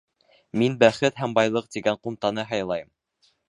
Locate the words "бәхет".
0.83-1.21